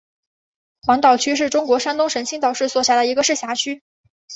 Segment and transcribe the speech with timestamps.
[0.81, 3.83] 黄岛区是中国山东省青岛市所辖的一个市辖区。